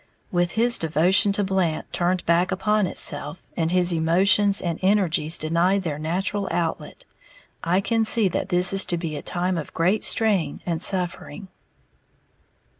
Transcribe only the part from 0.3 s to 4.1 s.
With his devotion to Blant turned back upon itself, and his